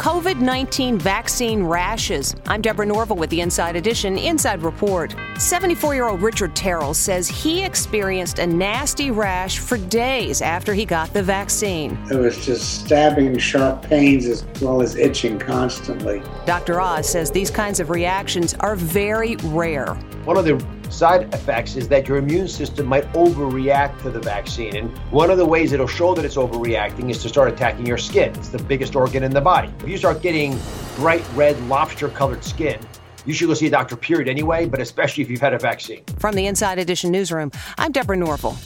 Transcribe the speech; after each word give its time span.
COVID 0.00 0.40
19 0.40 0.98
vaccine 0.98 1.62
rashes. 1.62 2.34
I'm 2.46 2.62
Deborah 2.62 2.86
Norville 2.86 3.16
with 3.16 3.28
the 3.28 3.42
Inside 3.42 3.76
Edition 3.76 4.16
Inside 4.16 4.62
Report. 4.62 5.14
74 5.36 5.94
year 5.94 6.08
old 6.08 6.22
Richard 6.22 6.56
Terrell 6.56 6.94
says 6.94 7.28
he 7.28 7.62
experienced 7.62 8.38
a 8.38 8.46
nasty 8.46 9.10
rash 9.10 9.58
for 9.58 9.76
days 9.76 10.40
after 10.40 10.72
he 10.72 10.86
got 10.86 11.12
the 11.12 11.22
vaccine. 11.22 11.98
It 12.10 12.16
was 12.16 12.42
just 12.46 12.80
stabbing, 12.80 13.36
sharp 13.36 13.82
pains 13.82 14.24
as 14.24 14.46
well 14.62 14.80
as 14.80 14.96
itching 14.96 15.38
constantly. 15.38 16.22
Dr. 16.46 16.80
Oz 16.80 17.06
says 17.06 17.30
these 17.30 17.50
kinds 17.50 17.78
of 17.78 17.90
reactions 17.90 18.54
are 18.54 18.76
very 18.76 19.36
rare. 19.36 19.92
One 20.24 20.38
of 20.38 20.46
the 20.46 20.79
side 20.90 21.32
effects 21.32 21.76
is 21.76 21.88
that 21.88 22.08
your 22.08 22.18
immune 22.18 22.48
system 22.48 22.86
might 22.86 23.04
overreact 23.12 24.02
to 24.02 24.10
the 24.10 24.20
vaccine. 24.20 24.76
And 24.76 24.98
one 25.10 25.30
of 25.30 25.38
the 25.38 25.46
ways 25.46 25.72
it'll 25.72 25.86
show 25.86 26.14
that 26.14 26.24
it's 26.24 26.36
overreacting 26.36 27.10
is 27.10 27.22
to 27.22 27.28
start 27.28 27.52
attacking 27.52 27.86
your 27.86 27.98
skin. 27.98 28.30
It's 28.30 28.48
the 28.48 28.62
biggest 28.62 28.96
organ 28.96 29.22
in 29.22 29.32
the 29.32 29.40
body. 29.40 29.72
If 29.80 29.88
you 29.88 29.96
start 29.96 30.22
getting 30.22 30.58
bright 30.96 31.24
red 31.34 31.60
lobster 31.68 32.08
colored 32.08 32.44
skin, 32.44 32.80
you 33.24 33.34
should 33.34 33.48
go 33.48 33.54
see 33.54 33.66
a 33.66 33.70
doctor, 33.70 33.96
period, 33.96 34.28
anyway, 34.28 34.66
but 34.66 34.80
especially 34.80 35.22
if 35.22 35.30
you've 35.30 35.40
had 35.40 35.54
a 35.54 35.58
vaccine. 35.58 36.04
From 36.18 36.34
the 36.34 36.46
Inside 36.46 36.78
Edition 36.78 37.10
newsroom, 37.10 37.50
I'm 37.78 37.92
Deborah 37.92 38.16
Norville. 38.16 38.56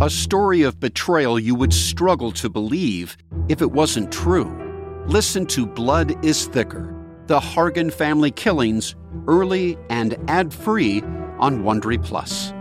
A 0.00 0.10
story 0.10 0.62
of 0.62 0.80
betrayal 0.80 1.38
you 1.38 1.54
would 1.54 1.72
struggle 1.72 2.32
to 2.32 2.48
believe 2.48 3.16
if 3.48 3.62
it 3.62 3.70
wasn't 3.70 4.10
true. 4.10 4.60
Listen 5.06 5.46
to 5.46 5.66
Blood 5.66 6.24
is 6.24 6.46
Thicker 6.46 6.93
The 7.26 7.40
Hargan 7.40 7.92
Family 7.92 8.30
Killings 8.30 8.94
early 9.26 9.78
and 9.90 10.16
ad-free 10.28 11.02
on 11.38 11.62
Wondery 11.62 12.02
Plus. 12.02 12.53